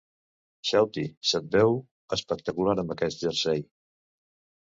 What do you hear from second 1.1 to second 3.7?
se't veu espectacular amb aquest jersei.